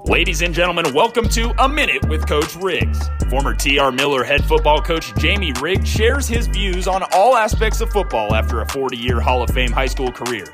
[0.00, 3.08] Ladies and gentlemen, welcome to A Minute with Coach Riggs.
[3.30, 7.90] Former TR Miller head football coach Jamie Riggs shares his views on all aspects of
[7.90, 10.46] football after a 40 year Hall of Fame high school career.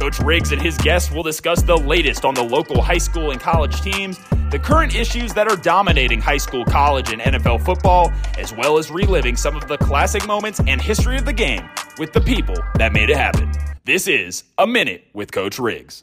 [0.00, 3.40] Coach Riggs and his guests will discuss the latest on the local high school and
[3.40, 4.18] college teams,
[4.50, 8.90] the current issues that are dominating high school, college, and NFL football, as well as
[8.90, 11.68] reliving some of the classic moments and history of the game
[11.98, 13.52] with the people that made it happen.
[13.84, 16.00] This is A Minute with Coach Riggs.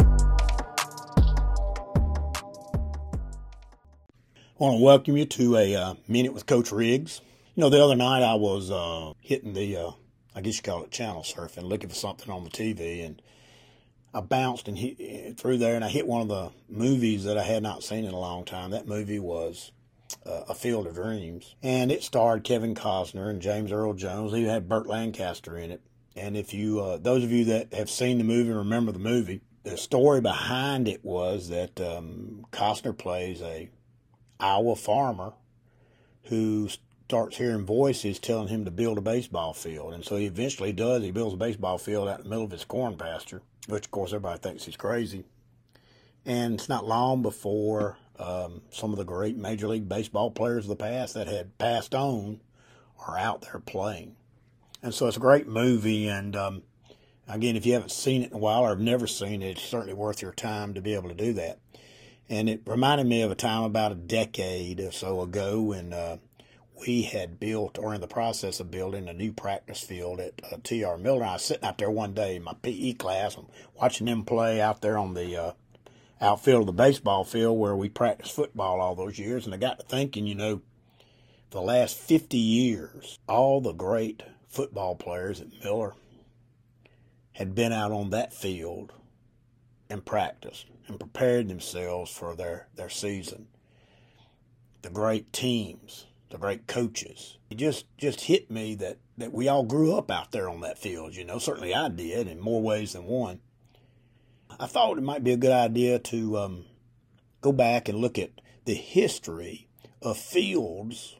[4.58, 7.20] I want to welcome you to a uh, minute with Coach Riggs.
[7.56, 9.92] You know, the other night I was uh, hitting the, uh,
[10.34, 13.22] I guess you call it channel surfing, looking for something on the TV, and
[14.14, 17.44] I bounced and hit through there, and I hit one of the movies that I
[17.44, 18.72] had not seen in a long time.
[18.72, 19.74] That movie was
[20.26, 24.32] uh, A Field of Dreams, and it starred Kevin Costner and James Earl Jones.
[24.32, 25.82] He had Burt Lancaster in it.
[26.16, 29.00] And if you, uh, those of you that have seen the movie and remember the
[29.00, 33.70] movie, the story behind it was that um, Costner plays a
[34.40, 35.34] Iowa farmer
[36.24, 36.70] who
[37.08, 39.94] starts hearing voices telling him to build a baseball field.
[39.94, 41.04] And so he eventually does.
[41.04, 43.92] He builds a baseball field out in the middle of his corn pasture, which, of
[43.92, 45.24] course, everybody thinks he's crazy.
[46.26, 50.70] And it's not long before um, some of the great Major League Baseball players of
[50.70, 52.42] the past that had passed on
[53.08, 54.16] are out there playing.
[54.82, 56.08] And so it's a great movie.
[56.08, 56.64] And um,
[57.28, 59.62] again, if you haven't seen it in a while or have never seen it, it's
[59.62, 61.60] certainly worth your time to be able to do that
[62.30, 66.18] and it reminded me of a time about a decade or so ago when uh,
[66.80, 70.58] we had built or in the process of building a new practice field at uh,
[70.64, 71.24] TR Miller.
[71.24, 73.48] I was sitting out there one day in my PE class and
[73.80, 75.52] watching them play out there on the uh,
[76.20, 79.46] outfield of the baseball field where we practiced football all those years.
[79.46, 80.62] And I got to thinking, you know,
[81.52, 85.94] for the last 50 years, all the great football players at Miller
[87.34, 88.94] had been out on that field
[89.90, 93.48] and practiced and prepared themselves for their, their season.
[94.82, 97.38] The great teams, the great coaches.
[97.50, 100.78] It just, just hit me that, that we all grew up out there on that
[100.78, 101.40] field, you know.
[101.40, 103.40] Certainly I did in more ways than one.
[104.60, 106.66] I thought it might be a good idea to um,
[107.42, 108.32] go back and look at
[108.66, 109.68] the history
[110.02, 111.16] of fields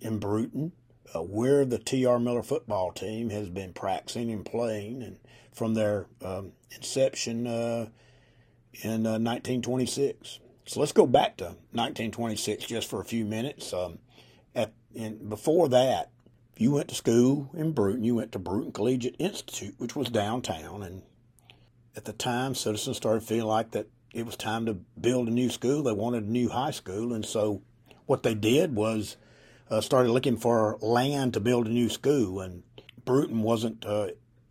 [0.00, 0.72] in Brewton,
[1.14, 2.18] uh, where the T.R.
[2.18, 5.18] Miller football team has been practicing and playing, and
[5.52, 7.88] from their um, inception uh,
[8.82, 10.40] in uh, 1926.
[10.66, 13.72] So let's go back to 1926 just for a few minutes.
[13.72, 13.98] Um,
[14.54, 16.10] at and before that,
[16.56, 18.04] you went to school in Brewton.
[18.04, 21.02] you went to Brewton Collegiate Institute, which was downtown, and
[21.94, 25.50] at the time, citizens started feeling like that it was time to build a new
[25.50, 25.82] school.
[25.82, 27.62] They wanted a new high school, and so
[28.06, 29.16] what they did was
[29.70, 32.40] uh, started looking for land to build a new school.
[32.40, 32.62] And
[33.04, 34.08] Brewton wasn't uh,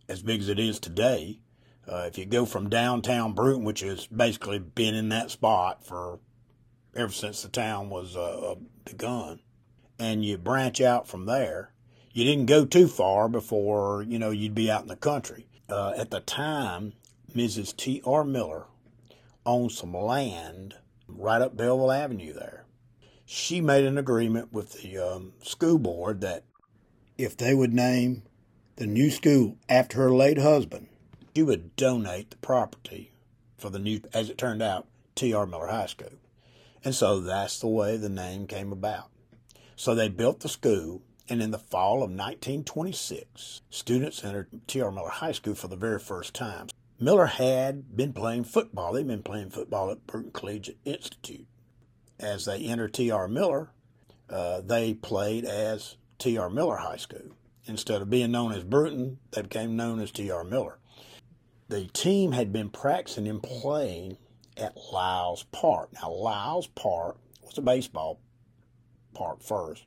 [0.08, 1.40] as big as it is today,
[1.88, 6.18] uh, if you go from downtown Brewton, which has basically been in that spot for
[6.94, 8.54] ever since the town was uh, uh,
[8.84, 9.40] begun,
[9.98, 11.72] and you branch out from there,
[12.12, 15.46] you didn't go too far before you know you'd be out in the country.
[15.68, 16.92] Uh, at the time,
[17.34, 17.76] Mrs.
[17.76, 18.02] T.
[18.04, 18.24] R.
[18.24, 18.66] Miller
[19.44, 20.74] owned some land
[21.08, 22.64] right up Belleville Avenue there.
[23.24, 26.44] She made an agreement with the um, school board that
[27.18, 28.22] if they would name
[28.76, 30.88] the new school after her late husband,
[31.36, 33.12] she would donate the property
[33.58, 34.86] for the new, as it turned out,
[35.16, 35.44] T.R.
[35.44, 36.14] Miller High School.
[36.82, 39.10] And so that's the way the name came about.
[39.76, 44.90] So they built the school, and in the fall of 1926, students entered T.R.
[44.90, 46.68] Miller High School for the very first time.
[46.98, 48.94] Miller had been playing football.
[48.94, 51.46] They'd been playing football at Brewton Collegiate Institute.
[52.18, 53.28] As they entered T.R.
[53.28, 53.72] Miller,
[54.30, 56.48] uh, they played as T.R.
[56.48, 57.36] Miller High School.
[57.66, 60.42] Instead of being known as Brewton, they became known as T.R.
[60.42, 60.78] Miller
[61.68, 64.18] the team had been practicing and playing
[64.56, 65.90] at Lyles Park.
[65.94, 68.20] Now, Lyles Park was a baseball
[69.14, 69.84] park first.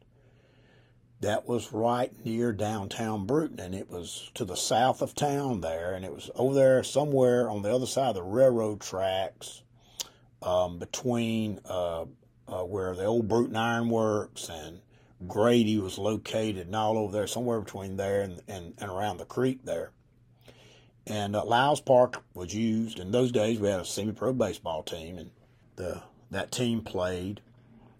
[1.22, 5.94] That was right near downtown Brewton, and it was to the south of town there,
[5.94, 9.64] and it was over there somewhere on the other side of the railroad tracks
[10.42, 12.06] um, between uh,
[12.48, 14.80] uh, where the old Brewton Iron Works and
[15.28, 19.25] Grady was located, and all over there, somewhere between there and, and, and around the
[19.25, 19.92] creek there.
[21.10, 23.60] And uh, Lyles Park was used in those days.
[23.60, 25.32] We had a semi-pro baseball team, and
[25.76, 27.42] the that team played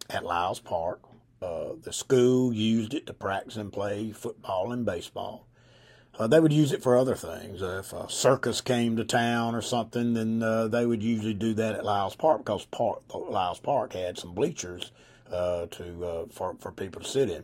[0.10, 1.02] at Lyles Park.
[1.42, 5.48] Uh, the school used it to practice and play football and baseball.
[6.20, 7.64] Uh, they would use it for other things.
[7.64, 11.54] Uh, if a circus came to town or something, then uh, they would usually do
[11.54, 14.92] that at Lyles Park because Park, Lyles Park had some bleachers
[15.32, 17.44] uh, to uh, for for people to sit in.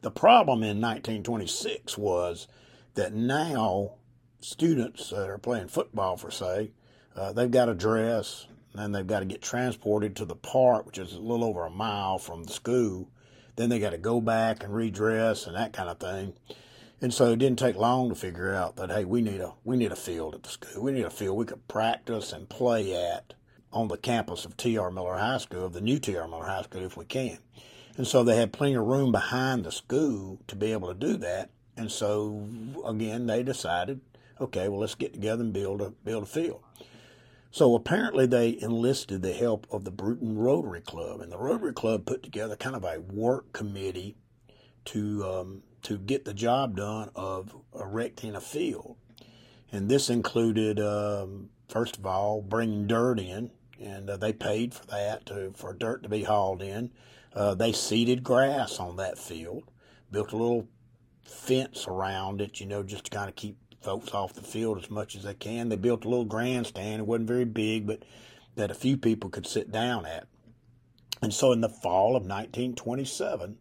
[0.00, 2.48] The problem in 1926 was
[2.94, 3.92] that now
[4.40, 6.70] students that are playing football, for say,
[7.16, 10.98] uh, they've got to dress, and they've got to get transported to the park, which
[10.98, 13.08] is a little over a mile from the school.
[13.56, 16.34] Then they got to go back and redress and that kind of thing.
[17.02, 19.76] And so it didn't take long to figure out that hey, we need a we
[19.76, 20.82] need a field at the school.
[20.82, 23.34] We need a field we could practice and play at
[23.72, 24.90] on the campus of T.R.
[24.90, 26.28] Miller High School, of the new T.R.
[26.28, 27.38] Miller High School, if we can.
[27.96, 31.16] And so they had plenty of room behind the school to be able to do
[31.18, 31.50] that.
[31.76, 32.46] And so
[32.84, 34.00] again, they decided,
[34.40, 36.62] okay, well let's get together and build a build a field.
[37.52, 42.06] So apparently they enlisted the help of the Brewton Rotary Club, and the Rotary Club
[42.06, 44.16] put together kind of a work committee
[44.86, 48.96] to um, to get the job done of erecting a field.
[49.72, 53.50] And this included, um, first of all, bringing dirt in,
[53.80, 56.90] and uh, they paid for that to, for dirt to be hauled in.
[57.32, 59.64] Uh, they seeded grass on that field,
[60.10, 60.68] built a little
[61.22, 64.90] fence around it, you know, just to kind of keep folks off the field as
[64.90, 65.68] much as they can.
[65.68, 67.00] They built a little grandstand.
[67.00, 68.02] It wasn't very big, but
[68.56, 70.26] that a few people could sit down at.
[71.22, 73.58] And so in the fall of 1927,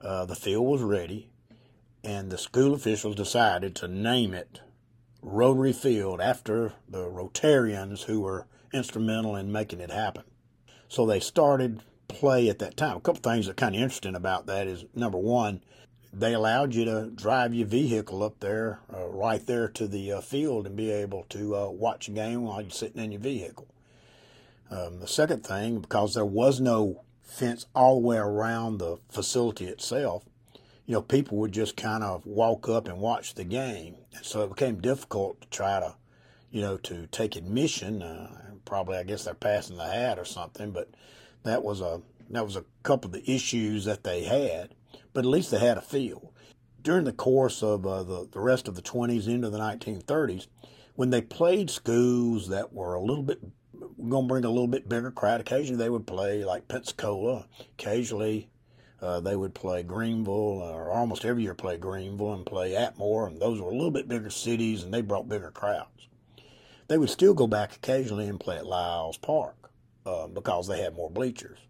[0.00, 1.30] uh, the field was ready,
[2.02, 4.60] and the school officials decided to name it
[5.22, 10.24] Rotary Field after the Rotarians who were instrumental in making it happen.
[10.88, 12.96] So they started play at that time.
[12.96, 15.62] A couple things that are kind of interesting about that is number one,
[16.18, 20.20] they allowed you to drive your vehicle up there, uh, right there to the uh,
[20.22, 23.68] field, and be able to uh, watch a game while you're sitting in your vehicle.
[24.70, 29.66] Um, the second thing, because there was no fence all the way around the facility
[29.66, 30.24] itself,
[30.86, 33.96] you know, people would just kind of walk up and watch the game.
[34.14, 35.96] And so it became difficult to try to,
[36.50, 38.02] you know, to take admission.
[38.02, 38.30] Uh,
[38.64, 40.88] probably, I guess they're passing the hat or something, but
[41.42, 44.74] that was a that was a couple of the issues that they had.
[45.16, 46.28] But at least they had a field.
[46.82, 50.46] During the course of uh, the the rest of the 20s into the 1930s,
[50.94, 53.40] when they played schools that were a little bit
[53.72, 57.46] going to bring a little bit bigger crowd, occasionally they would play like Pensacola,
[57.78, 58.50] occasionally
[59.00, 63.40] uh, they would play Greenville, or almost every year play Greenville and play Atmore, and
[63.40, 66.08] those were a little bit bigger cities, and they brought bigger crowds.
[66.88, 69.70] They would still go back occasionally and play at Lyles Park
[70.04, 71.60] uh, because they had more bleachers.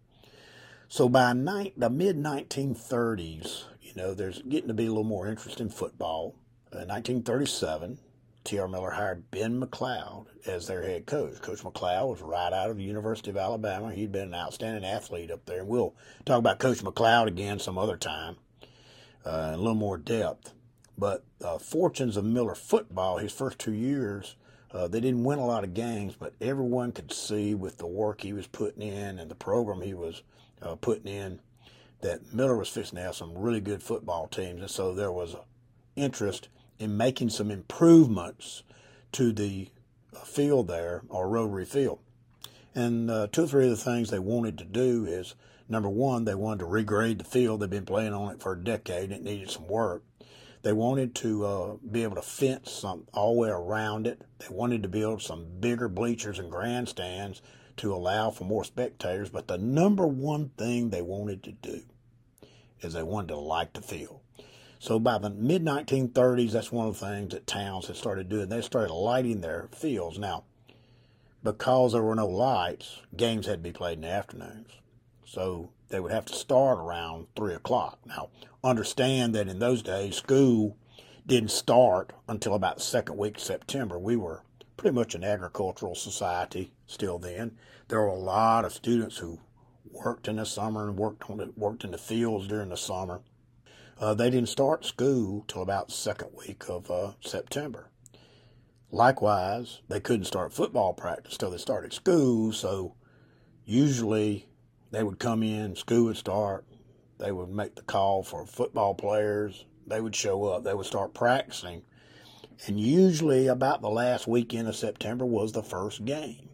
[0.89, 5.59] So by the mid 1930s, you know, there's getting to be a little more interest
[5.59, 6.35] in football.
[6.71, 7.99] Uh, 1937,
[8.45, 8.67] T.R.
[8.69, 11.41] Miller hired Ben McLeod as their head coach.
[11.41, 13.91] Coach McLeod was right out of the University of Alabama.
[13.91, 15.59] He'd been an outstanding athlete up there.
[15.59, 15.93] And we'll
[16.23, 18.37] talk about Coach McLeod again some other time
[19.25, 20.53] uh, in a little more depth.
[20.97, 24.37] But uh, fortunes of Miller football, his first two years,
[24.71, 28.21] uh, they didn't win a lot of games, but everyone could see with the work
[28.21, 30.23] he was putting in and the program he was
[30.61, 31.39] uh, putting in
[32.01, 34.61] that Miller was fixing to have some really good football teams.
[34.61, 35.35] And so there was
[35.95, 36.49] interest
[36.79, 38.63] in making some improvements
[39.13, 39.69] to the
[40.15, 41.99] uh, field there, or rotary field.
[42.75, 45.33] And uh, two or three of the things they wanted to do is
[45.67, 47.59] number one, they wanted to regrade the field.
[47.59, 49.11] They've been playing on it for a decade.
[49.11, 50.03] It needed some work.
[50.61, 54.21] They wanted to uh, be able to fence some all the way around it.
[54.39, 57.41] They wanted to build some bigger bleachers and grandstands
[57.77, 59.29] to allow for more spectators.
[59.29, 61.81] But the number one thing they wanted to do
[62.81, 64.19] is they wanted to light the field.
[64.79, 68.49] So by the mid 1930s, that's one of the things that towns had started doing.
[68.49, 70.19] They started lighting their fields.
[70.19, 70.43] Now,
[71.43, 74.69] because there were no lights, games had to be played in the afternoons.
[75.25, 77.99] So they would have to start around 3 o'clock.
[78.05, 78.29] Now,
[78.63, 80.77] understand that in those days, school
[81.25, 83.97] didn't start until about the second week of September.
[83.97, 84.43] We were
[84.77, 87.57] pretty much an agricultural society still then.
[87.89, 89.39] There were a lot of students who
[89.91, 93.21] worked in the summer and worked on the, worked in the fields during the summer.
[93.99, 97.89] Uh, they didn't start school till about second week of uh, September.
[98.91, 102.95] Likewise, they couldn't start football practice till they started school, so
[103.65, 104.47] usually
[104.91, 106.65] they would come in, school would start,
[107.17, 111.13] they would make the call for football players, they would show up, they would start
[111.13, 111.81] practicing,
[112.65, 116.46] and usually about the last weekend of September was the first game.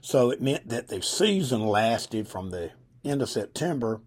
[0.00, 2.70] So it meant that the season lasted from the
[3.04, 4.00] end of September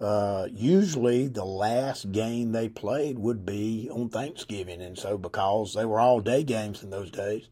[0.00, 4.82] uh, usually the last game they played would be on Thanksgiving.
[4.82, 7.48] And so, because they were all day games in those days,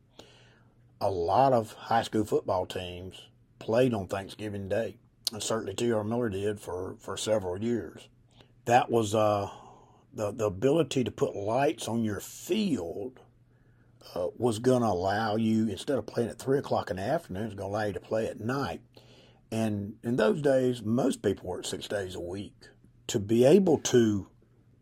[1.01, 3.29] a lot of high school football teams
[3.59, 4.97] played on Thanksgiving Day.
[5.33, 6.05] And certainly T.R.
[6.05, 8.09] Miller did for, for several years.
[8.67, 9.49] That was uh,
[10.13, 13.21] the, the ability to put lights on your field
[14.15, 17.45] uh, was going to allow you, instead of playing at 3 o'clock in the afternoon,
[17.45, 18.81] it's going to allow you to play at night.
[19.51, 22.55] And in those days, most people worked six days a week.
[23.09, 24.29] To be able to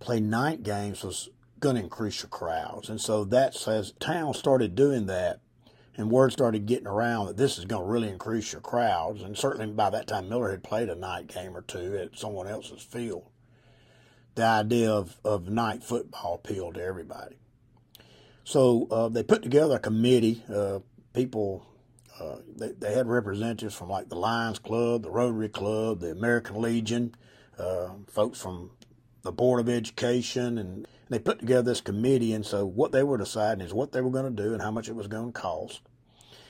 [0.01, 1.29] play night games was
[1.61, 2.89] going to increase your crowds.
[2.89, 5.41] And so that says town started doing that
[5.97, 9.23] and word started getting around that this is going to really increase your crowds.
[9.23, 12.49] And certainly by that time, Miller had played a night game or two at someone
[12.49, 13.29] else's field.
[14.35, 17.37] The idea of, of night football appealed to everybody.
[18.45, 20.43] So uh, they put together a committee.
[20.53, 20.81] Uh,
[21.13, 21.67] people,
[22.21, 26.61] uh, they, they had representatives from like the Lions Club, the Rotary Club, the American
[26.61, 27.15] Legion,
[27.59, 28.71] uh, folks from
[29.23, 32.33] the Board of Education, and they put together this committee.
[32.33, 34.71] And so what they were deciding is what they were going to do and how
[34.71, 35.83] much it was going to cost.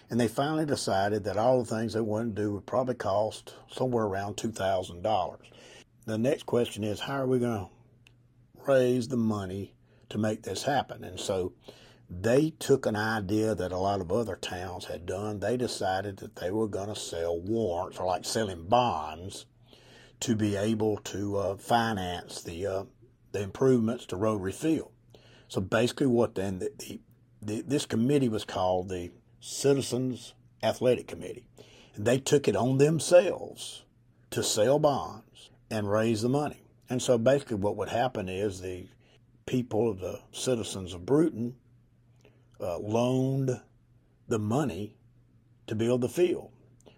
[0.09, 3.55] And they finally decided that all the things they wanted to do would probably cost
[3.71, 5.37] somewhere around $2,000.
[6.05, 9.75] The next question is how are we going to raise the money
[10.11, 11.05] to make this happen?
[11.05, 11.53] And so
[12.21, 15.41] they took an idea that a lot of other towns had done.
[15.41, 19.47] They decided that they were going to sell warrants or like selling bonds
[20.21, 22.85] to be able to uh, finance the uh,
[23.33, 24.93] the improvements to Rotary Field.
[25.49, 27.01] So basically, what then the, the,
[27.41, 31.47] the, this committee was called the Citizens Athletic Committee,
[31.95, 33.85] and they took it on themselves
[34.31, 36.63] to sell bonds and raise the money.
[36.91, 38.87] And so basically, what would happen is the
[39.47, 41.55] people, the citizens of Brewton,
[42.63, 43.61] uh, loaned
[44.29, 44.95] the money
[45.67, 46.51] to build the field.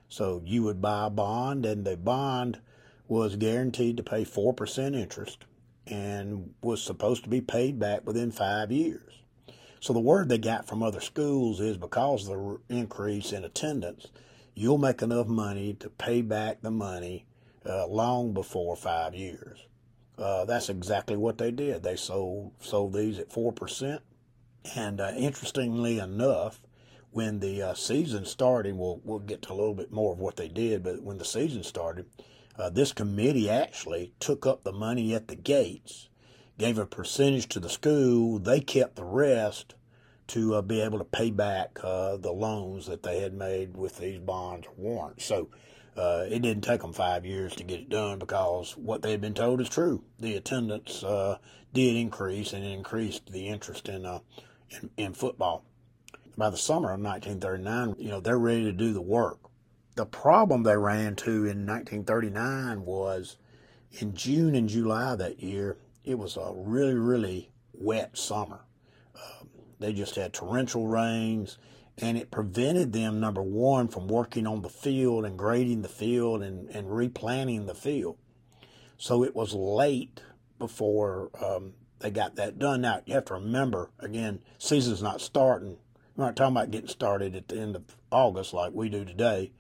[0.09, 2.61] So you would buy a bond, and the bond
[3.09, 5.45] was guaranteed to pay 4% interest
[5.87, 9.13] and was supposed to be paid back within five years.
[9.81, 12.37] So the word they got from other schools is because of
[12.69, 14.09] the increase in attendance,
[14.55, 17.27] you'll make enough money to pay back the money
[17.67, 19.67] uh, long before five years.
[20.17, 21.83] Uh, that's exactly what they did.
[21.83, 24.01] They sold sold these at four percent,
[24.75, 26.61] and uh, interestingly enough,
[27.11, 30.37] when the uh, season started, we'll we'll get to a little bit more of what
[30.37, 30.83] they did.
[30.83, 32.07] But when the season started,
[32.59, 36.09] uh, this committee actually took up the money at the gates,
[36.59, 38.39] gave a percentage to the school.
[38.39, 39.75] They kept the rest
[40.29, 43.99] to uh, be able to pay back uh, the loans that they had made with
[43.99, 45.25] these bonds or warrants.
[45.25, 45.51] So
[45.97, 49.21] uh, it didn't take them five years to get it done because what they had
[49.21, 50.03] been told is true.
[50.19, 51.05] The attendance
[51.75, 54.07] did increase and it increased the interest in,
[54.71, 55.65] in, in football.
[56.37, 59.39] By the summer of 1939, you know, they're ready to do the work
[59.95, 63.37] the problem they ran into in 1939 was
[63.93, 68.61] in June and July that year, it was a really, really wet summer.
[69.15, 71.59] Um, they just had torrential rains,
[71.99, 76.43] and it prevented them, number one, from working on the field and grading the field
[76.43, 78.19] and, and replanting the field.
[78.99, 80.21] So it was late
[80.59, 82.83] before um, they got that done.
[82.83, 85.79] Now, you have to remember, again, season's not starting.
[86.17, 89.53] We're not talking about getting started at the end of August like we do today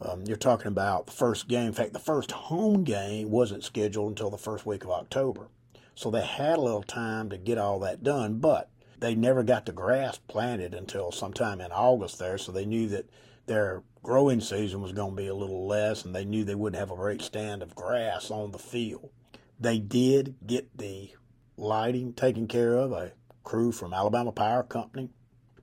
[0.00, 1.68] um, you're talking about the first game.
[1.68, 5.48] In fact, the first home game wasn't scheduled until the first week of October.
[5.94, 9.66] So they had a little time to get all that done, but they never got
[9.66, 12.38] the grass planted until sometime in August there.
[12.38, 13.10] So they knew that
[13.46, 16.78] their growing season was going to be a little less, and they knew they wouldn't
[16.78, 19.10] have a great stand of grass on the field.
[19.58, 21.10] They did get the
[21.58, 22.92] lighting taken care of.
[22.92, 23.12] A
[23.44, 25.10] crew from Alabama Power Company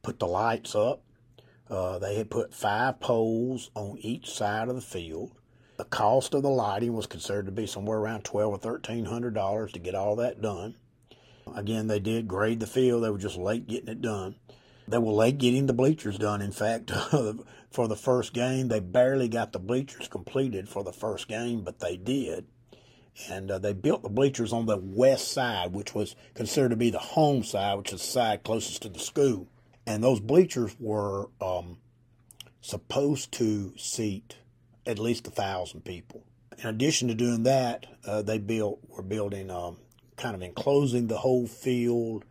[0.01, 1.01] put the lights up.
[1.69, 5.31] Uh, they had put five poles on each side of the field.
[5.77, 9.33] The cost of the lighting was considered to be somewhere around twelve or thirteen hundred
[9.33, 10.75] dollars to get all that done.
[11.53, 13.03] Again, they did grade the field.
[13.03, 14.35] They were just late getting it done.
[14.87, 16.41] They were late getting the bleachers done.
[16.41, 16.91] In fact,
[17.71, 21.79] for the first game, they barely got the bleachers completed for the first game, but
[21.79, 22.45] they did.
[23.29, 26.89] And uh, they built the bleachers on the west side, which was considered to be
[26.89, 29.47] the home side, which is the side closest to the school
[29.87, 31.77] and those bleachers were um,
[32.61, 34.37] supposed to seat
[34.85, 36.23] at least a thousand people.
[36.57, 39.77] In addition to doing that, uh, they built were building um,
[40.17, 42.23] kind of enclosing the whole field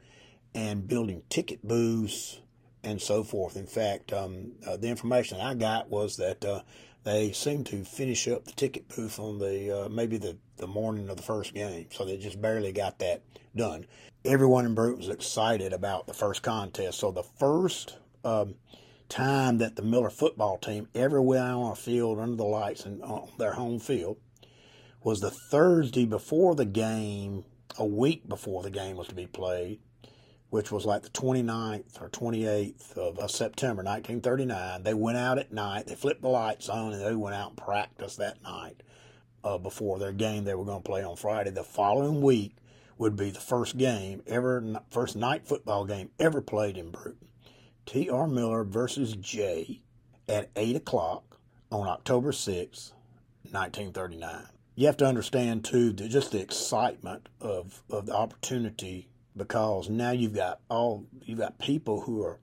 [0.54, 2.40] and building ticket booths
[2.82, 3.56] and so forth.
[3.56, 6.62] In fact, um, uh, the information I got was that uh,
[7.04, 11.08] they seemed to finish up the ticket booth on the uh, maybe the, the morning
[11.08, 13.22] of the first game, so they just barely got that
[13.54, 13.86] done.
[14.24, 16.98] Everyone in Brewton was excited about the first contest.
[16.98, 18.54] So the first um,
[19.08, 22.86] time that the Miller football team ever went out on a field under the lights
[22.86, 24.16] and on their home field
[25.02, 27.44] was the Thursday before the game,
[27.78, 29.78] a week before the game was to be played,
[30.50, 34.82] which was like the 29th or 28th of, September 1939.
[34.82, 37.56] They went out at night, they flipped the lights on, and they went out and
[37.58, 38.82] practiced that night
[39.42, 41.50] uh, before their game they were going to play on Friday.
[41.50, 42.56] The following week,
[42.98, 47.28] would be the first game ever, first night football game ever played in Brewton.
[47.86, 48.26] T.R.
[48.26, 49.82] Miller versus Jay
[50.28, 51.38] at 8 o'clock
[51.70, 52.92] on October 6,
[53.50, 54.46] 1939.
[54.76, 60.10] You have to understand, too, that just the excitement of, of the opportunity because now
[60.10, 62.38] you've got all you've got people who are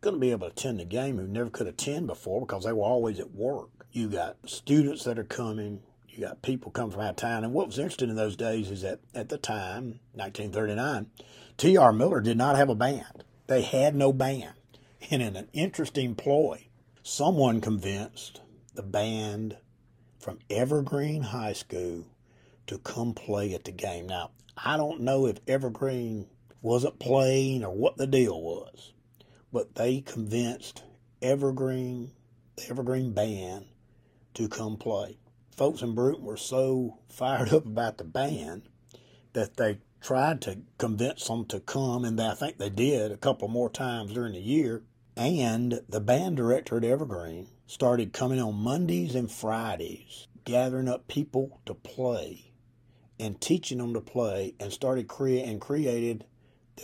[0.00, 2.72] going to be able to attend the game who never could attend before because they
[2.72, 3.86] were always at work.
[3.92, 5.80] You got students that are coming.
[6.08, 7.44] You got people coming from out of town.
[7.44, 11.06] And what was interesting in those days is that at the time, 1939,
[11.56, 11.92] T.R.
[11.92, 13.24] Miller did not have a band.
[13.46, 14.52] They had no band.
[15.10, 16.68] And in an interesting ploy,
[17.02, 18.40] someone convinced
[18.74, 19.56] the band
[20.18, 22.04] from Evergreen High School
[22.68, 24.06] to come play at the game.
[24.06, 26.26] Now, I don't know if Evergreen
[26.62, 28.92] wasn't playing or what the deal was,
[29.52, 30.84] but they convinced
[31.22, 32.12] Evergreen,
[32.56, 33.66] the Evergreen band,
[34.34, 35.18] to come play.
[35.56, 38.62] Folks in Brewton were so fired up about the band
[39.32, 43.48] that they tried to convince them to come, and I think they did a couple
[43.48, 44.82] more times during the year.
[45.16, 51.60] And the band director at Evergreen started coming on Mondays and Fridays, gathering up people
[51.66, 52.47] to play
[53.18, 56.24] and teaching them to play, and started create and created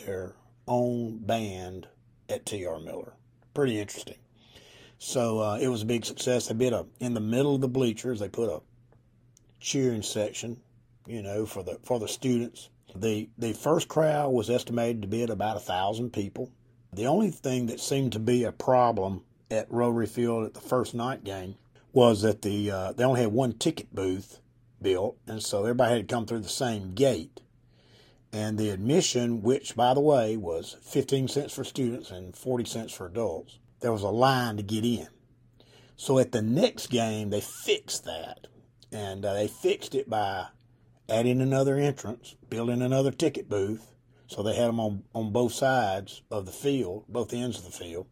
[0.04, 0.34] their
[0.66, 1.88] own band
[2.28, 2.80] at T.R.
[2.80, 3.14] Miller.
[3.52, 4.16] Pretty interesting.
[4.98, 6.48] So uh, it was a big success.
[6.48, 8.20] They did a in the middle of the bleachers.
[8.20, 8.62] They put a
[9.60, 10.60] cheering section,
[11.06, 12.70] you know, for the for the students.
[12.94, 16.50] The the first crowd was estimated to be at about a thousand people.
[16.92, 20.94] The only thing that seemed to be a problem at Rotary Field at the first
[20.94, 21.56] night game
[21.92, 24.40] was that the uh, they only had one ticket booth
[24.84, 27.40] built, and so everybody had to come through the same gate.
[28.32, 32.92] And the admission, which by the way was 15 cents for students and 40 cents
[32.92, 35.08] for adults, there was a line to get in.
[35.96, 38.46] So at the next game, they fixed that,
[38.92, 40.48] and uh, they fixed it by
[41.08, 43.92] adding another entrance, building another ticket booth.
[44.26, 47.70] So they had them on, on both sides of the field, both ends of the
[47.70, 48.06] field.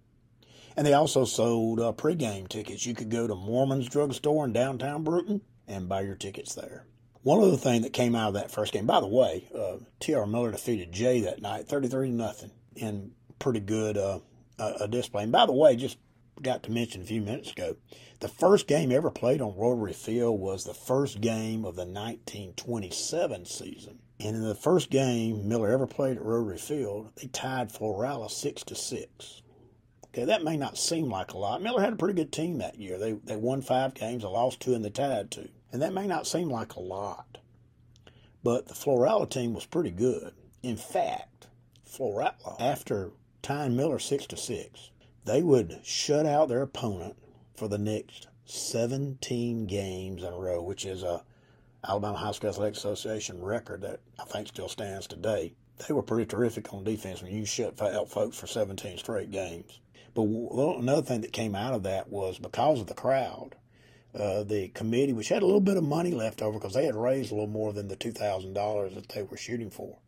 [0.77, 2.87] And they also sold uh, pregame tickets.
[2.87, 6.85] You could go to Mormon's drugstore in downtown Brewton and buy your tickets there.
[7.23, 10.27] One other thing that came out of that first game, by the way, uh, T.R.
[10.27, 14.19] Miller defeated Jay that night, 33 nothing, in pretty good uh,
[14.59, 15.23] uh, display.
[15.23, 15.99] And by the way, just
[16.43, 17.77] got to mention a few minutes ago,
[18.21, 23.45] the first game ever played on Rotary Field was the first game of the 1927
[23.47, 23.99] season.
[24.21, 28.63] And in the first game Miller ever played at Rotary Field, they tied Florala six
[28.65, 29.43] to six.
[30.07, 31.63] Okay, that may not seem like a lot.
[31.63, 32.99] Miller had a pretty good team that year.
[32.99, 35.49] They they won five games, they lost two, and they tied two.
[35.73, 37.39] And that may not seem like a lot,
[38.45, 40.35] but the Florala team was pretty good.
[40.63, 41.47] In fact,
[41.89, 44.91] Florala, after tying Miller six to six,
[45.25, 47.17] they would shut out their opponent
[47.55, 51.23] for the next 17 games in a row, which is a
[51.87, 55.55] Alabama High School Athletic Association record that I think still stands today.
[55.87, 59.81] They were pretty terrific on defense when you shut out folks for 17 straight games.
[60.15, 63.57] But another thing that came out of that was because of the crowd,
[64.15, 66.95] uh, the committee, which had a little bit of money left over because they had
[66.95, 69.99] raised a little more than the $2,000 that they were shooting for,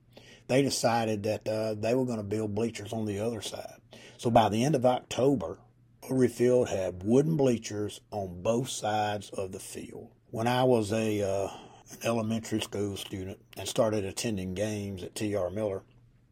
[0.48, 3.80] they decided that uh, they were going to build bleachers on the other side.
[4.18, 5.58] So by the end of October,
[6.02, 10.10] Rotary Field had wooden bleachers on both sides of the field.
[10.30, 11.48] When I was a uh,
[11.90, 15.50] an elementary school student and started attending games at T.R.
[15.50, 15.82] Miller,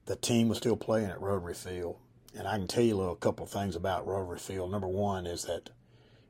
[0.07, 1.97] the team was still playing at Rotary Field.
[2.35, 4.71] And I can tell you a couple of things about Rotary Field.
[4.71, 5.71] Number one is that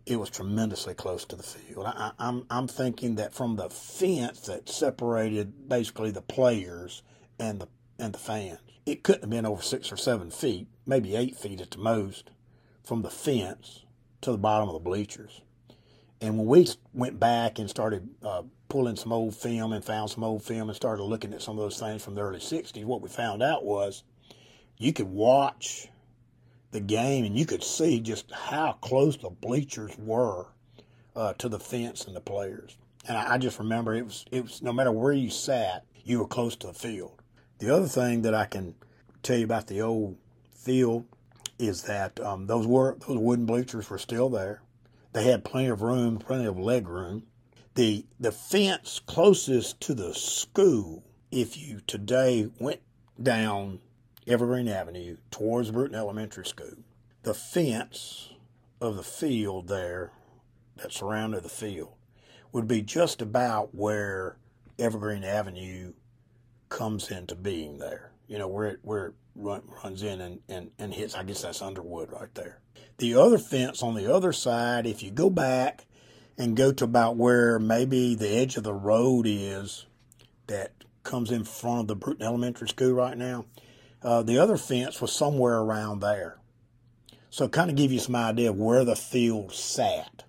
[0.07, 1.87] it was tremendously close to the field.
[1.87, 7.03] I, am I'm, I'm thinking that from the fence that separated basically the players
[7.39, 11.15] and the and the fans, it couldn't have been over six or seven feet, maybe
[11.15, 12.31] eight feet at the most,
[12.83, 13.85] from the fence
[14.23, 15.43] to the bottom of the bleachers.
[16.21, 20.25] And when we went back and started uh, pulling some old film and found some
[20.25, 23.03] old film and started looking at some of those things from the early 60s, what
[23.03, 24.03] we found out was
[24.79, 25.89] you could watch
[26.73, 30.47] the game, and you could see just how close the bleachers were
[31.15, 32.77] uh, to the fence and the players.
[33.07, 36.19] And I, I just remember it was it was no matter where you sat, you
[36.19, 37.23] were close to the field.
[37.59, 38.75] The other thing that I can
[39.23, 40.17] tell you about the old
[40.55, 41.05] field
[41.59, 44.63] is that um, those were those wooden bleachers were still there.
[45.13, 47.25] They had plenty of room, plenty of leg room.
[47.75, 52.81] The the fence closest to the school, if you today went
[53.23, 53.81] down
[54.27, 56.77] Evergreen Avenue towards Brewton Elementary School.
[57.23, 58.31] The fence
[58.81, 60.13] of the field there
[60.77, 61.95] that surrounded the field
[62.53, 64.37] would be just about where
[64.79, 65.93] Evergreen Avenue
[66.69, 68.13] comes into being there.
[68.29, 71.43] You know, where it, where it run, runs in and, and, and hits, I guess
[71.43, 72.61] that's Underwood right there.
[72.99, 75.87] The other fence on the other side, if you go back
[76.39, 79.87] and go to about where maybe the edge of the road is
[80.47, 83.45] that comes in front of the Brewton Elementary School right now,
[84.03, 86.39] uh, the other fence was somewhere around there.
[87.31, 90.25] So kind of give you some idea of where the field sat,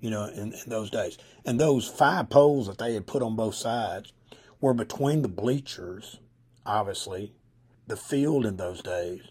[0.00, 1.18] you know, in, in those days.
[1.44, 4.12] And those five poles that they had put on both sides
[4.60, 6.18] were between the bleachers,
[6.66, 7.32] obviously,
[7.86, 9.22] the field in those days.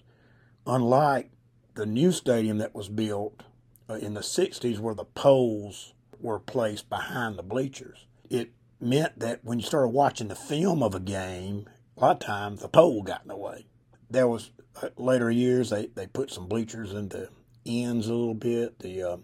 [0.65, 1.31] Unlike
[1.75, 3.43] the new stadium that was built
[3.89, 8.05] uh, in the 60s where the poles were placed behind the bleachers.
[8.29, 12.27] It meant that when you started watching the film of a game, a lot of
[12.27, 13.65] times the pole got in the way.
[14.09, 17.29] There was uh, later years they, they put some bleachers in the
[17.65, 18.79] ends a little bit.
[18.79, 19.17] The uh,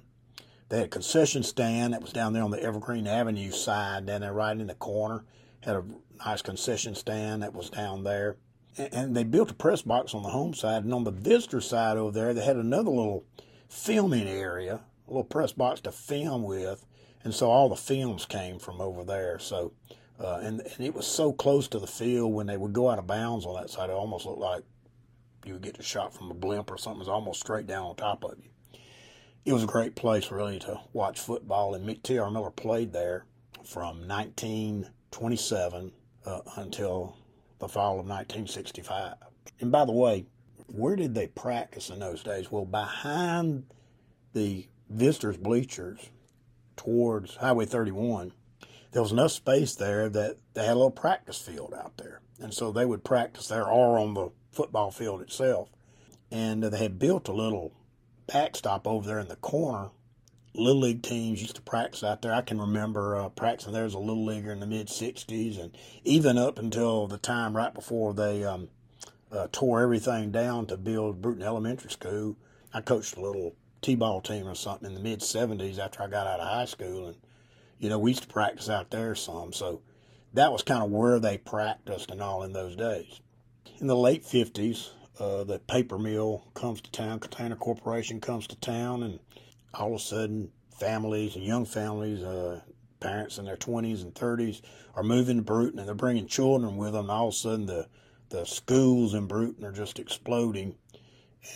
[0.69, 4.21] they had a concession stand that was down there on the Evergreen Avenue side, down
[4.21, 5.23] there right in the corner.
[5.61, 5.83] Had a
[6.25, 8.37] nice concession stand that was down there.
[8.77, 11.61] And, and they built a press box on the home side, and on the visitor
[11.61, 13.23] side over there, they had another little
[13.69, 16.85] filming area, a little press box to film with,
[17.23, 19.39] and so all the films came from over there.
[19.39, 19.73] So,
[20.19, 22.99] uh, and and it was so close to the field when they would go out
[22.99, 24.63] of bounds on that side, it almost looked like
[25.45, 26.99] you would get a shot from a blimp or something.
[26.99, 28.49] Was almost straight down on top of you.
[29.45, 32.31] It was a great place really to watch football, and T.R.
[32.31, 33.25] Miller played there
[33.63, 35.91] from 1927
[36.25, 37.17] uh, until
[37.59, 39.15] the fall of 1965.
[39.59, 40.25] And by the way,
[40.67, 42.51] where did they practice in those days?
[42.51, 43.65] Well, behind
[44.33, 46.09] the visitors' bleachers
[46.75, 48.33] towards Highway 31,
[48.91, 52.21] there was enough space there that they had a little practice field out there.
[52.39, 55.69] And so they would practice there or on the football field itself.
[56.31, 57.73] And they had built a little
[58.27, 59.89] backstop over there in the corner.
[60.55, 62.33] Little league teams used to practice out there.
[62.33, 65.75] I can remember uh, practicing there as a little leaguer in the mid 60s, and
[66.03, 68.69] even up until the time right before they um,
[69.31, 72.37] uh, tore everything down to build Brewton Elementary School.
[72.71, 76.27] I coached a little t-ball team or something in the mid 70s after I got
[76.27, 77.17] out of high school, and
[77.79, 79.53] you know we used to practice out there some.
[79.53, 79.81] So
[80.33, 83.19] that was kind of where they practiced and all in those days.
[83.79, 88.55] In the late 50s, uh, the paper mill comes to town, Container Corporation comes to
[88.55, 89.19] town, and
[89.73, 92.61] all of a sudden, families and young families, uh,
[92.99, 94.61] parents in their 20s and 30s,
[94.95, 97.05] are moving to Brewton and they're bringing children with them.
[97.05, 97.87] And all of a sudden, the
[98.29, 100.75] the schools in Brewton are just exploding,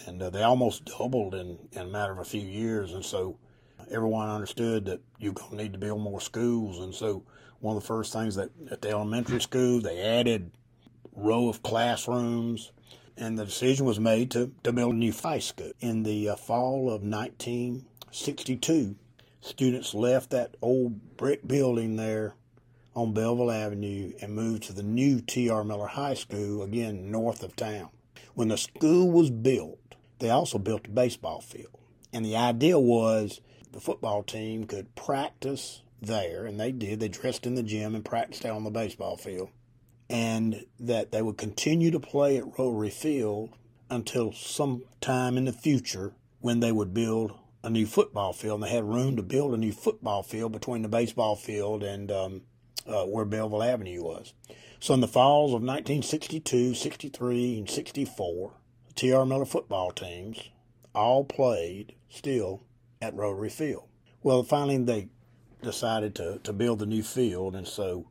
[0.05, 2.93] and uh, they almost doubled in, in a matter of a few years.
[2.93, 3.39] And so
[3.89, 6.79] everyone understood that you're going to need to build more schools.
[6.79, 7.23] And so
[7.61, 10.51] one of the first things that at the elementary school they added
[11.17, 12.71] row of classrooms,
[13.17, 15.71] and the decision was made to, to build a new high school.
[15.79, 18.95] In the uh, fall of 1962,
[19.41, 22.35] students left that old brick building there
[22.95, 25.63] on Belleville Avenue and moved to the new T.R.
[25.63, 27.89] Miller High School, again north of town.
[28.35, 29.79] When the school was built,
[30.19, 31.77] they also built a baseball field.
[32.13, 36.99] And the idea was the football team could practice there, and they did.
[36.99, 39.49] They dressed in the gym and practiced out on the baseball field.
[40.09, 43.49] And that they would continue to play at Rotary Field
[43.89, 48.55] until some time in the future when they would build a new football field.
[48.55, 52.11] And they had room to build a new football field between the baseball field and
[52.11, 52.41] um,
[52.87, 54.33] uh, where Belleville Avenue was.
[54.79, 58.51] So in the falls of 1962, 63, and 64,
[58.87, 59.25] the T.R.
[59.25, 60.49] Miller football teams
[60.93, 62.63] all played still
[63.01, 63.87] at Rotary Field.
[64.23, 65.09] Well, finally they
[65.61, 68.07] decided to, to build the new field, and so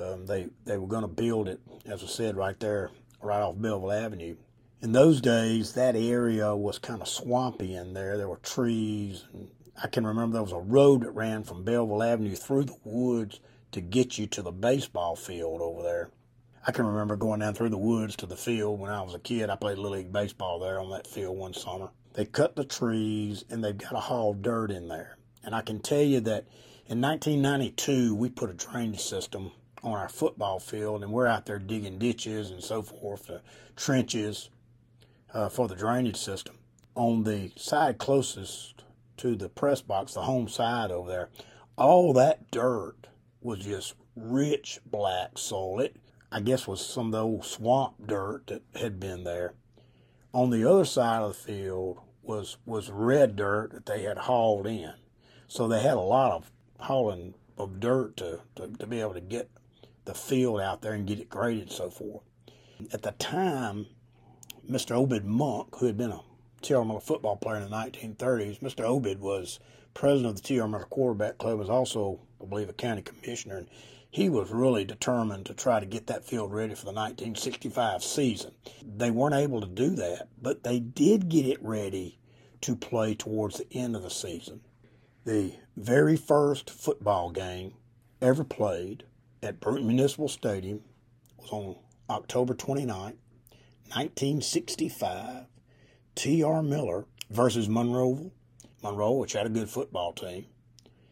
[0.00, 2.90] um, they they were going to build it, as I said, right there,
[3.22, 4.36] right off Belleville Avenue.
[4.82, 8.18] In those days, that area was kind of swampy in there.
[8.18, 9.24] There were trees,
[9.82, 13.40] I can remember there was a road that ran from Belleville Avenue through the woods
[13.72, 16.10] to get you to the baseball field over there.
[16.66, 19.18] I can remember going down through the woods to the field when I was a
[19.18, 19.50] kid.
[19.50, 21.90] I played Little League Baseball there on that field one summer.
[22.14, 25.18] They cut the trees and they've got to haul dirt in there.
[25.42, 26.46] And I can tell you that
[26.86, 29.50] in 1992, we put a drainage system
[29.84, 33.38] on our football field and we're out there digging ditches and so forth, uh,
[33.76, 34.48] trenches
[35.32, 36.56] uh, for the drainage system.
[36.94, 38.82] On the side closest
[39.18, 41.28] to the press box, the home side over there,
[41.76, 43.08] all that dirt
[43.42, 45.80] was just rich black soil.
[45.80, 45.96] It,
[46.32, 49.54] I guess, was some of the old swamp dirt that had been there.
[50.32, 54.66] On the other side of the field was was red dirt that they had hauled
[54.66, 54.94] in.
[55.46, 59.20] So they had a lot of hauling of dirt to, to, to be able to
[59.20, 59.48] get
[60.04, 62.22] the field out there and get it graded and so forth.
[62.92, 63.86] At the time,
[64.68, 64.92] Mr.
[64.92, 66.20] Obed Monk, who had been a
[66.62, 66.84] T.R.
[66.84, 68.84] Miller football player in the 1930s, Mr.
[68.84, 69.60] Obed was
[69.92, 70.66] president of the T.R.
[70.66, 73.68] Miller Quarterback Club, was also I believe, a county commissioner, and
[74.10, 78.52] he was really determined to try to get that field ready for the 1965 season.
[78.96, 82.18] They weren't able to do that, but they did get it ready
[82.60, 84.60] to play towards the end of the season.
[85.24, 87.74] The very first football game
[88.20, 89.04] ever played
[89.44, 90.80] at Brewton Municipal Stadium
[91.38, 91.76] was on
[92.08, 95.44] October 29, 1965.
[96.14, 96.62] T.R.
[96.62, 98.30] Miller versus Monroeville.
[98.82, 100.44] Monroe, which had a good football team,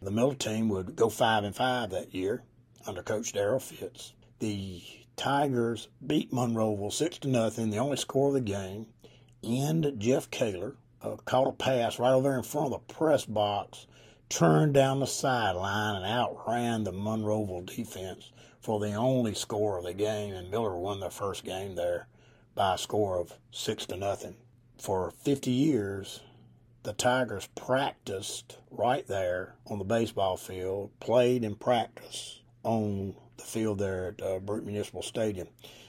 [0.03, 2.42] the Miller team would go five and five that year
[2.87, 4.12] under Coach Darrell Fitz.
[4.40, 4.83] The
[5.16, 8.87] Tigers beat Monroeville six to nothing, the only score of the game.
[9.42, 13.25] And Jeff Kaler, uh, caught a pass right over there in front of the press
[13.25, 13.87] box,
[14.33, 19.92] turned down the sideline, and outran the Monroeville defense for the only score of the
[19.92, 20.33] game.
[20.33, 22.07] And Miller won their first game there
[22.55, 24.37] by a score of six to nothing.
[24.79, 26.21] For 50 years,
[26.83, 33.79] the Tigers practiced right there on the baseball field, played and practiced on the field
[33.79, 35.49] there at uh, Brute Municipal Stadium.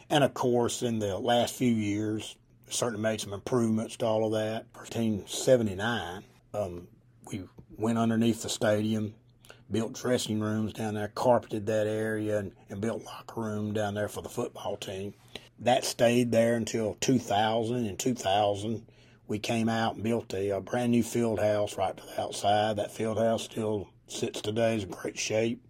[0.10, 2.36] And of course, in the last few years,
[2.68, 4.66] certainly made some improvements to all of that.
[4.74, 6.88] 1979, um,
[7.32, 7.44] we
[7.78, 9.16] went underneath the stadium,
[9.72, 14.08] built dressing rooms down there, carpeted that area, and, and built locker room down there
[14.08, 15.14] for the football team.
[15.60, 17.86] That stayed there until 2000.
[17.86, 18.86] In 2000,
[19.28, 22.76] we came out and built a, a brand new field house right to the outside.
[22.76, 25.66] That field house still sits today, is in great shape.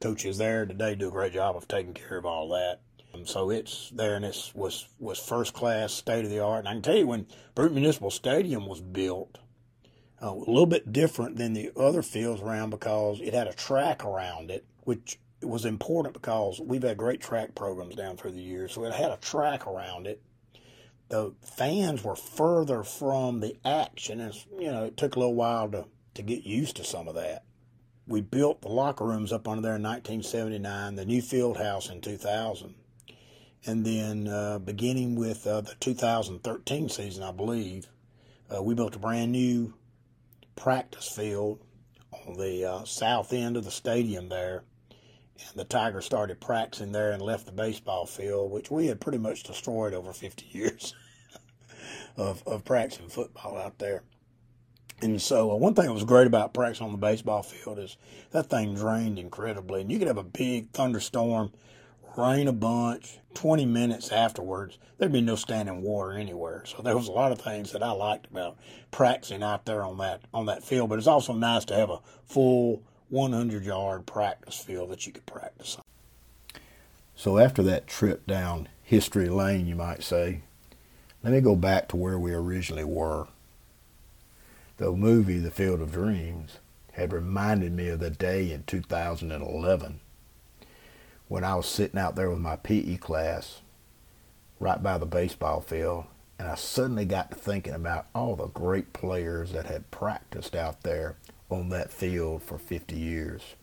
[0.00, 2.80] Coaches there today do a great job of taking care of all that.
[3.14, 6.60] Um, so it's there and it was was first class, state of the art.
[6.60, 9.38] And I can tell you when Brute Municipal Stadium was built,
[10.20, 14.50] a little bit different than the other fields around because it had a track around
[14.50, 18.72] it, which was important because we've had great track programs down through the years.
[18.72, 20.22] So it had a track around it.
[21.08, 25.70] The fans were further from the action, and you know it took a little while
[25.70, 27.44] to to get used to some of that.
[28.08, 32.00] We built the locker rooms up under there in 1979, the new field house in
[32.00, 32.74] 2000
[33.66, 37.88] and then uh, beginning with uh, the 2013 season, I believe,
[38.54, 39.74] uh, we built a brand new
[40.56, 41.60] practice field
[42.26, 44.64] on the uh, south end of the stadium there.
[45.38, 49.18] And the Tigers started practicing there and left the baseball field, which we had pretty
[49.18, 50.94] much destroyed over 50 years
[52.16, 54.02] of, of practicing football out there.
[55.02, 57.98] And so, uh, one thing that was great about practicing on the baseball field is
[58.30, 59.82] that thing drained incredibly.
[59.82, 61.52] And you could have a big thunderstorm
[62.16, 63.18] rain a bunch.
[63.34, 66.64] 20 minutes afterwards, there'd be no standing water anywhere.
[66.64, 68.56] So there was a lot of things that I liked about
[68.90, 70.88] practicing out there on that on that field.
[70.88, 75.26] But it's also nice to have a full 100 yard practice field that you could
[75.26, 75.82] practice on.
[77.14, 80.42] So after that trip down history lane, you might say,
[81.22, 83.26] let me go back to where we originally were.
[84.78, 86.58] The movie The Field of Dreams
[86.92, 90.00] had reminded me of the day in 2011
[91.28, 93.60] when I was sitting out there with my PE class
[94.60, 96.04] right by the baseball field,
[96.38, 100.82] and I suddenly got to thinking about all the great players that had practiced out
[100.82, 101.16] there
[101.50, 103.54] on that field for 50 years.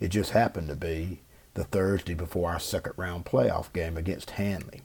[0.00, 1.20] It just happened to be
[1.54, 4.82] the Thursday before our second round playoff game against Handley.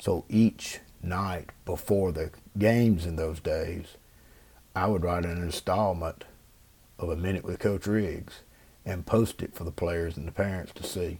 [0.00, 3.96] So each night before the games in those days,
[4.74, 6.24] I would write an installment
[6.98, 8.40] of A Minute with Coach Riggs
[8.84, 11.18] and post it for the players and the parents to see.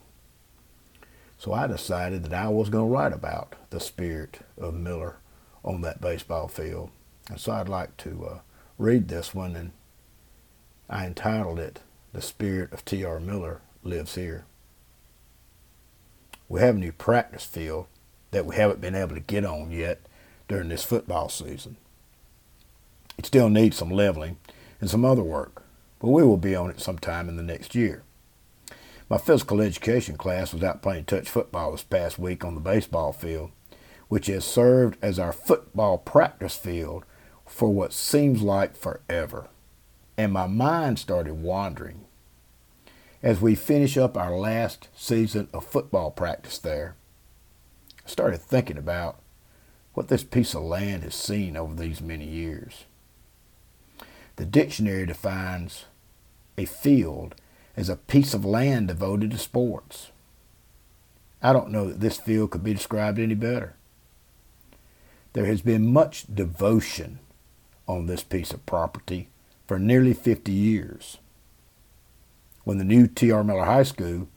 [1.39, 5.17] So I decided that I was going to write about the spirit of Miller
[5.65, 6.91] on that baseball field.
[7.29, 8.39] And so I'd like to uh,
[8.79, 9.73] read this one, and
[10.89, 11.81] I entitled it,
[12.13, 13.21] The Spirit of T.R.
[13.21, 14.45] Miller Lives Here.
[16.49, 17.87] We have a new practice field
[18.31, 20.01] that we haven't been able to get on yet
[20.49, 21.77] during this football season.
[23.17, 24.37] It still needs some leveling
[24.81, 25.62] and some other work
[26.03, 28.03] but we will be on it sometime in the next year.
[29.09, 33.13] My physical education class was out playing touch football this past week on the baseball
[33.13, 33.53] field,
[34.09, 37.05] which has served as our football practice field
[37.47, 39.47] for what seems like forever.
[40.19, 42.05] And my mind started wandering.
[43.23, 46.97] As we finish up our last season of football practice there,
[48.05, 49.21] I started thinking about
[49.95, 52.87] what this piece of land has seen over these many years.
[54.35, 55.85] The dictionary defines
[56.63, 57.35] a field
[57.77, 60.11] as a piece of land devoted to sports.
[61.43, 63.75] I don't know that this field could be described any better.
[65.33, 67.19] There has been much devotion
[67.89, 69.29] on this piece of property
[69.67, 71.19] for nearly 50 years.
[72.65, 73.43] When the new T.R.
[73.43, 74.29] Miller High School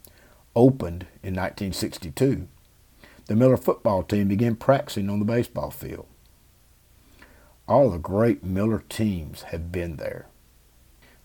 [0.56, 2.48] opened in 1962,
[3.26, 6.06] the Miller football team began practicing on the baseball field.
[7.68, 10.26] All the great Miller teams have been there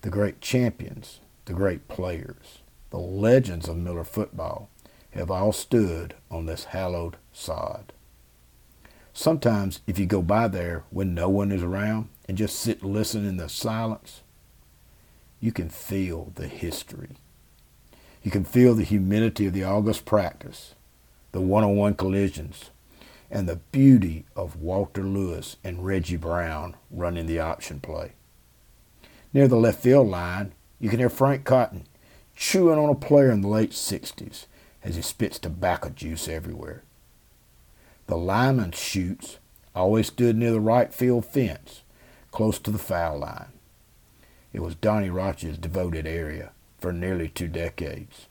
[0.02, 2.58] the great champions, the great players,
[2.90, 4.68] the legends of Miller football
[5.12, 7.92] have all stood on this hallowed sod.
[9.12, 12.92] Sometimes, if you go by there when no one is around and just sit and
[12.92, 14.22] listen in the silence,
[15.40, 17.10] you can feel the history.
[18.22, 20.74] You can feel the humility of the August practice,
[21.32, 22.70] the one on one collisions,
[23.30, 28.12] and the beauty of Walter Lewis and Reggie Brown running the option play.
[29.32, 31.84] Near the left field line, you can hear Frank Cotton
[32.36, 34.46] chewing on a player in the late 60s
[34.82, 36.82] as he spits tobacco juice everywhere.
[38.06, 39.38] The lineman chutes
[39.74, 41.82] always stood near the right field fence
[42.30, 43.52] close to the foul line.
[44.52, 48.26] It was Donnie Roch's devoted area for nearly two decades.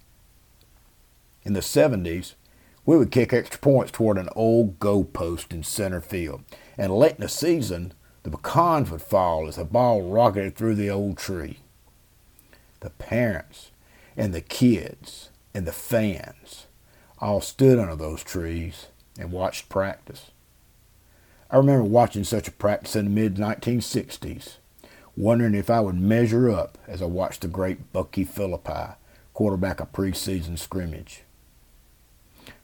[1.44, 2.34] In the 70s,
[2.86, 6.44] we would kick extra points toward an old goalpost in center field,
[6.78, 10.90] and late in the season, the pecans would fall as the ball rocketed through the
[10.90, 11.60] old tree.
[12.82, 13.72] The parents
[14.16, 16.68] and the kids and the fans
[17.20, 18.88] all stood under those trees
[19.20, 20.32] and watched practice.
[21.50, 24.56] I remember watching such a practice in the mid 1960s,
[25.18, 28.94] wondering if I would measure up as I watched the great Bucky Philippi
[29.34, 31.24] quarterback a preseason scrimmage.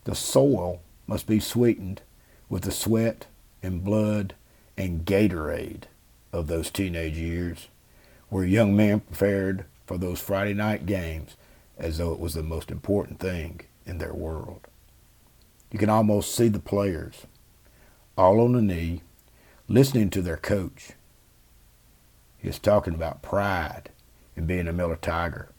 [0.06, 2.02] The soil must be sweetened
[2.50, 3.28] with the sweat
[3.62, 4.36] and blood
[4.78, 5.84] and Gatorade
[6.32, 7.68] of those teenage years,
[8.30, 11.36] where young men prepared for those Friday night games
[11.78, 14.68] as though it was the most important thing in their world.
[15.72, 17.26] You can almost see the players,
[18.18, 19.02] all on the knee,
[19.68, 20.92] listening to their coach.
[22.38, 23.90] He is talking about pride
[24.36, 25.50] in being a Miller Tiger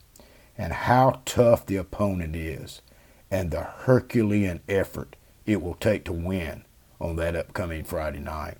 [0.56, 2.82] and how tough the opponent is
[3.30, 6.64] and the Herculean effort it will take to win
[7.00, 8.58] on that upcoming Friday night.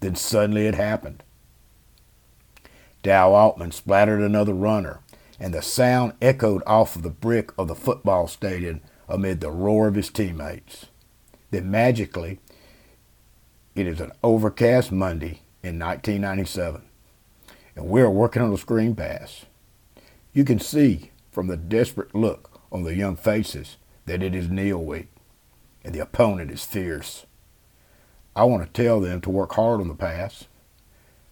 [0.00, 1.22] Then suddenly it happened.
[3.02, 5.00] Dow Altman splattered another runner,
[5.38, 9.88] and the sound echoed off of the brick of the football stadium amid the roar
[9.88, 10.86] of his teammates.
[11.50, 12.40] Then magically,
[13.74, 16.82] it is an overcast Monday in 1997,
[17.76, 19.46] and we are working on a screen pass.
[20.32, 24.84] You can see from the desperate look on the young faces that it is Neal
[24.84, 25.08] week,
[25.84, 27.24] and the opponent is fierce.
[28.38, 30.44] I want to tell them to work hard on the pass.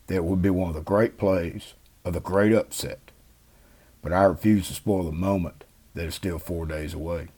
[0.08, 3.12] That would be one of the great plays of the great upset.
[4.02, 5.62] But I refuse to spoil the moment
[5.94, 7.28] that is still four days away.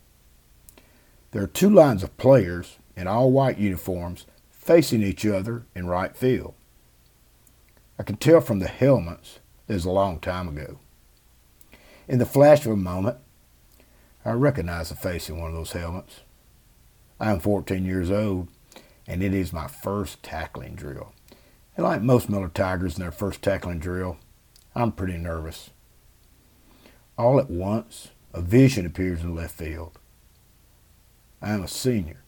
[1.32, 6.16] There are two lines of players in all white uniforms facing each other in right
[6.16, 6.54] field.
[7.98, 10.78] I can tell from the helmets it is a long time ago.
[12.08, 13.18] In the flash of a moment,
[14.24, 16.20] I recognize the face in one of those helmets.
[17.20, 18.48] I am 14 years old,
[19.08, 21.12] and it is my first tackling drill.
[21.76, 24.18] And like most Miller Tigers in their first tackling drill,
[24.76, 25.70] I'm pretty nervous.
[27.16, 29.98] All at once, a vision appears in left field.
[31.42, 32.22] I am a senior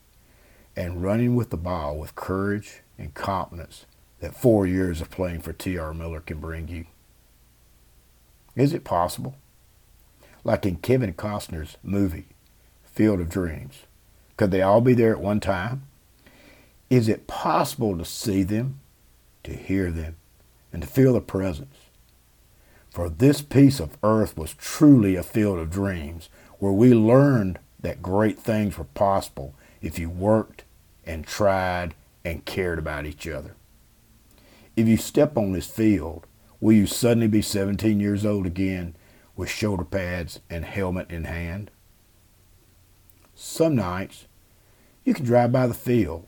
[0.74, 3.86] and running with the ball with courage and confidence
[4.18, 5.94] that four years of playing for T.R.
[5.94, 6.86] Miller can bring you.
[8.56, 9.36] Is it possible?
[10.44, 12.26] like in Kevin Costner's movie,
[12.84, 13.82] Field of Dreams.
[14.36, 15.82] Could they all be there at one time?
[16.90, 18.80] Is it possible to see them,
[19.44, 20.16] to hear them,
[20.72, 21.76] and to feel the presence?
[22.90, 28.02] For this piece of earth was truly a field of dreams where we learned that
[28.02, 30.64] great things were possible if you worked
[31.06, 33.54] and tried and cared about each other.
[34.76, 36.26] If you step on this field,
[36.60, 38.94] will you suddenly be 17 years old again
[39.36, 41.70] with shoulder pads and helmet in hand.
[43.34, 44.26] Some nights,
[45.02, 46.26] you can drive by the field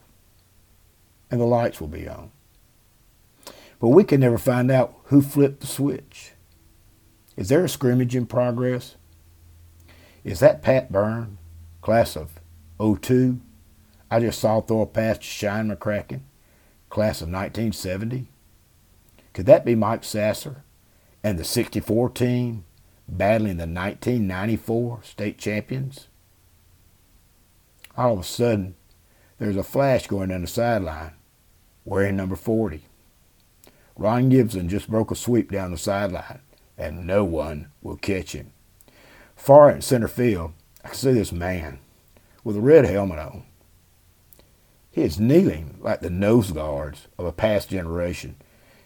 [1.33, 2.31] and the lights will be on.
[3.81, 6.35] But we can never find out who flipped the switch.
[7.37, 8.95] Is there a scrimmage in progress?
[10.23, 11.39] Is that Pat Byrne,
[11.81, 12.39] class of
[12.79, 13.41] 02?
[14.09, 16.21] I just saw throw a pass to Shine McCracken,
[16.89, 18.29] class of 1970.
[19.33, 20.63] Could that be Mike Sasser
[21.25, 22.65] and the 64 team
[23.09, 26.09] battling the 1994 state champions.
[27.97, 28.75] All of a sudden,
[29.39, 31.13] there's a flash going down the sideline,
[31.85, 32.83] wearing number 40.
[33.97, 36.41] Ron Gibson just broke a sweep down the sideline,
[36.79, 38.53] and no one will catch him.
[39.37, 40.53] Far in center field,
[40.85, 41.79] I can see this man
[42.45, 43.45] with a red helmet on.
[44.91, 48.37] He is kneeling like the nose guards of a past generation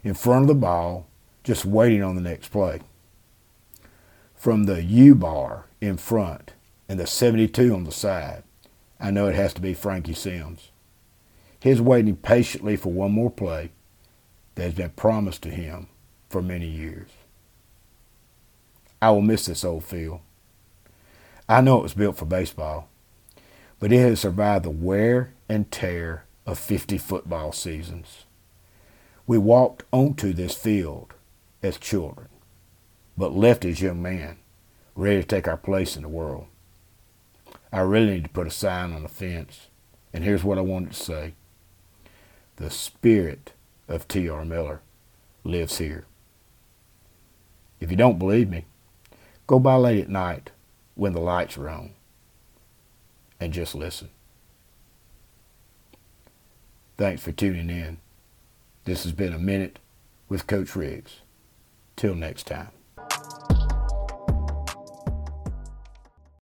[0.05, 1.07] in front of the ball,
[1.43, 2.81] just waiting on the next play
[4.37, 6.53] from the U bar in front
[6.89, 8.45] and the 72 on the side,
[9.01, 10.71] I know it has to be Frankie Sims.
[11.67, 13.73] He's waiting patiently for one more play
[14.55, 15.89] that has been promised to him
[16.29, 17.09] for many years.
[19.03, 20.21] I will miss this old field.
[21.49, 22.89] I know it was built for baseball,
[23.81, 28.27] but it has survived the wear and tear of 50 football seasons.
[29.27, 31.14] We walked onto this field
[31.64, 32.29] as children
[33.19, 34.37] but left as young men,
[34.95, 36.47] ready to take our place in the world.
[37.73, 39.67] I really need to put a sign on the fence,
[40.12, 41.35] and here's what I wanted to say.
[42.57, 43.53] The spirit
[43.89, 44.45] of T.R.
[44.45, 44.81] Miller
[45.45, 46.07] lives here.
[47.81, 48.65] If you don't believe me,
[49.47, 50.51] go by late at night
[50.95, 51.93] when the lights are on
[53.39, 54.09] and just listen.
[56.97, 57.99] Thanks for tuning in.
[58.85, 59.79] This has been a minute
[60.29, 61.21] with Coach Riggs.
[61.95, 63.56] Till next time.